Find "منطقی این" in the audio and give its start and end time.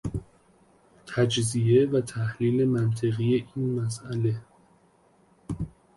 2.69-3.79